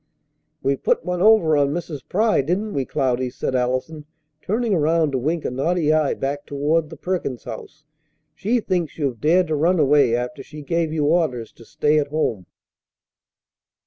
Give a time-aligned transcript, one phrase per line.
[0.63, 2.01] "We put one over on Mrs.
[2.09, 4.05] Pry, didn't we, Cloudy?" said Allison,
[4.41, 7.83] turning around to wink a naughty eye back toward the Perkins house.
[8.33, 12.07] "She thinks you've dared to run away after she gave you orders to stay at
[12.07, 12.47] home."